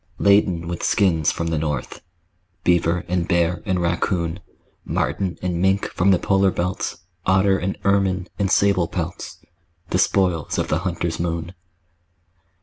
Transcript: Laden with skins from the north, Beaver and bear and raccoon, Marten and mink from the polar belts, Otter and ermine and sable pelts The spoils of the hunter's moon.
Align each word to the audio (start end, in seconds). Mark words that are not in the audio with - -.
Laden 0.17 0.67
with 0.67 0.81
skins 0.81 1.31
from 1.31 1.49
the 1.49 1.59
north, 1.59 2.01
Beaver 2.63 3.05
and 3.07 3.27
bear 3.27 3.61
and 3.67 3.79
raccoon, 3.79 4.39
Marten 4.83 5.37
and 5.43 5.61
mink 5.61 5.85
from 5.93 6.09
the 6.09 6.17
polar 6.17 6.49
belts, 6.49 7.01
Otter 7.27 7.59
and 7.59 7.77
ermine 7.83 8.27
and 8.39 8.49
sable 8.49 8.87
pelts 8.87 9.43
The 9.91 9.99
spoils 9.99 10.57
of 10.57 10.69
the 10.69 10.79
hunter's 10.79 11.19
moon. 11.19 11.53